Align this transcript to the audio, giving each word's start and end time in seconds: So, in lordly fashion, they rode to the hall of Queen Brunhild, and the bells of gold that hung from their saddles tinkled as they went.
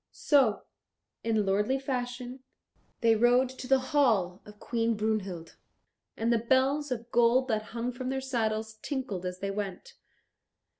So, 0.13 0.63
in 1.23 1.45
lordly 1.45 1.77
fashion, 1.77 2.39
they 3.01 3.15
rode 3.15 3.49
to 3.49 3.67
the 3.67 3.77
hall 3.93 4.41
of 4.47 4.59
Queen 4.59 4.95
Brunhild, 4.97 5.57
and 6.17 6.33
the 6.33 6.39
bells 6.39 6.89
of 6.91 7.11
gold 7.11 7.47
that 7.49 7.61
hung 7.77 7.91
from 7.91 8.09
their 8.09 8.19
saddles 8.19 8.79
tinkled 8.81 9.27
as 9.27 9.41
they 9.41 9.51
went. 9.51 9.93